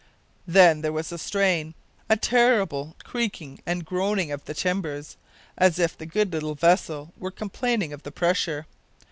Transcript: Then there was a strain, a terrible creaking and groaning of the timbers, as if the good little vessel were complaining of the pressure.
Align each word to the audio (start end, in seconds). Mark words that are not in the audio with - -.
Then 0.47 0.81
there 0.81 0.91
was 0.91 1.11
a 1.11 1.19
strain, 1.19 1.75
a 2.09 2.17
terrible 2.17 2.95
creaking 3.03 3.61
and 3.67 3.85
groaning 3.85 4.31
of 4.31 4.43
the 4.45 4.55
timbers, 4.55 5.15
as 5.59 5.77
if 5.77 5.95
the 5.95 6.07
good 6.07 6.33
little 6.33 6.55
vessel 6.55 7.13
were 7.19 7.29
complaining 7.29 7.93
of 7.93 8.01
the 8.01 8.11
pressure. 8.11 8.65